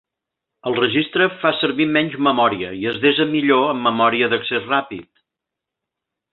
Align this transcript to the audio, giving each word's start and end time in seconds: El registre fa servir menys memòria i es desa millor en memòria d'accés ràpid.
El 0.69 0.77
registre 0.77 1.27
fa 1.43 1.51
servir 1.57 1.87
menys 1.97 2.15
memòria 2.29 2.71
i 2.81 2.89
es 2.93 2.99
desa 3.05 3.29
millor 3.37 3.69
en 3.77 3.87
memòria 3.91 4.33
d'accés 4.33 4.69
ràpid. 4.75 5.11